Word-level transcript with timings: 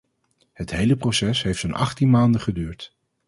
Het 0.53 0.71
hele 0.71 0.95
proces 0.95 1.43
heeft 1.43 1.59
zo'n 1.59 1.73
achttien 1.73 2.09
maanden 2.09 2.41
geduurd. 2.41 2.95